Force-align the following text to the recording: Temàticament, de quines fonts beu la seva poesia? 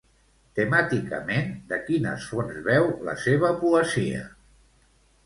Temàticament, 0.59 1.51
de 1.71 1.77
quines 1.89 2.25
fonts 2.31 2.57
beu 2.69 2.89
la 3.11 3.15
seva 3.25 3.53
poesia? 3.61 4.23